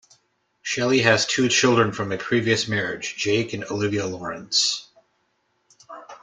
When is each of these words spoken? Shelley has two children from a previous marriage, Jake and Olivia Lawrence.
Shelley 0.63 1.01
has 1.03 1.27
two 1.27 1.47
children 1.47 1.91
from 1.91 2.11
a 2.11 2.17
previous 2.17 2.67
marriage, 2.67 3.15
Jake 3.17 3.53
and 3.53 3.63
Olivia 3.65 4.07
Lawrence. 4.07 4.87